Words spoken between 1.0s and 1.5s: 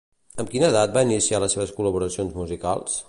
iniciar